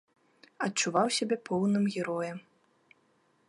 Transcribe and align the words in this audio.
Адчуваў 0.67 1.07
сябе 1.17 1.35
поўным 1.49 1.83
героем. 1.97 2.37